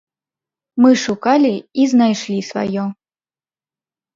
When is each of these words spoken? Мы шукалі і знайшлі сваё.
Мы 0.83 0.91
шукалі 1.01 1.53
і 1.83 1.85
знайшлі 1.91 2.39
сваё. 2.51 2.83